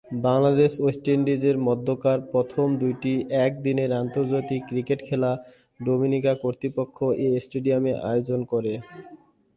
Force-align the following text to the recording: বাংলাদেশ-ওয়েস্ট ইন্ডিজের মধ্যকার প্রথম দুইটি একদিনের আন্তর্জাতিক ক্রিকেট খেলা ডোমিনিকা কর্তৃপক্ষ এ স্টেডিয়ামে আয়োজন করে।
বাংলাদেশ-ওয়েস্ট 0.25 1.05
ইন্ডিজের 1.07 1.57
মধ্যকার 1.67 2.19
প্রথম 2.31 2.67
দুইটি 2.81 3.13
একদিনের 3.45 3.91
আন্তর্জাতিক 4.01 4.61
ক্রিকেট 4.69 4.99
খেলা 5.07 5.31
ডোমিনিকা 5.79 6.33
কর্তৃপক্ষ 6.43 6.97
এ 7.25 7.29
স্টেডিয়ামে 7.43 7.91
আয়োজন 8.09 8.39
করে। 8.51 8.73